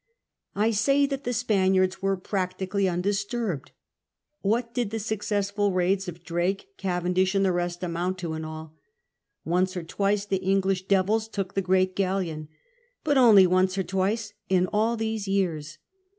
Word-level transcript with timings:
I 0.55 0.71
say 0.71 1.05
that 1.05 1.25
the 1.25 1.31
Spaniards 1.31 2.01
were 2.01 2.17
practically 2.17 2.89
undisturbed. 2.89 3.69
What 4.41 4.73
did 4.73 4.89
the 4.89 4.97
successful 4.97 5.71
raids 5.73 6.07
of 6.07 6.23
Drake, 6.23 6.69
Cavendish, 6.75 7.35
and 7.35 7.45
the 7.45 7.51
rest 7.51 7.83
amount 7.83 8.17
to 8.17 8.33
in 8.33 8.43
all? 8.43 8.79
Once 9.45 9.77
or 9.77 9.83
twice 9.83 10.25
the 10.25 10.37
English 10.37 10.87
devils 10.87 11.27
took 11.27 11.53
the 11.53 11.61
great 11.61 11.95
galleon. 11.95 12.47
But 13.03 13.19
only 13.19 13.45
once 13.45 13.77
or 13.77 13.83
twice 13.83 14.33
in 14.49 14.65
all 14.73 14.97
these 14.97 15.27
years. 15.27 15.77